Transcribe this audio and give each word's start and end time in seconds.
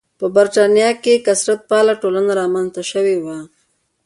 په 0.19 0.25
برېټانیا 0.35 0.89
کې 1.03 1.23
کثرت 1.27 1.59
پاله 1.69 1.93
ټولنه 2.01 2.31
رامنځته 2.41 2.81
شوې 2.91 3.17
وه. 3.23 3.37